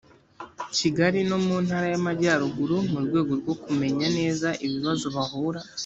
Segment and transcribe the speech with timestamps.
[0.77, 5.61] kigali no mu ntara y amajyarugu mu rwego rwo kumenya neza ibibazo bahura